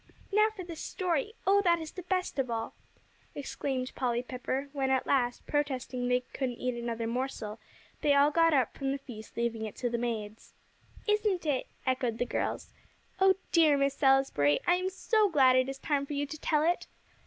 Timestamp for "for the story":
0.49-1.35